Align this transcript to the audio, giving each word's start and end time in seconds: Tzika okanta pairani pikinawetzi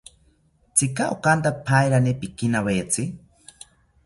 Tzika 0.75 1.03
okanta 1.15 1.51
pairani 1.67 2.13
pikinawetzi 2.19 3.03